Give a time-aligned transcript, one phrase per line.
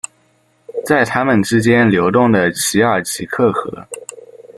[0.83, 3.85] 在他们之间流动的奇尔奇克河。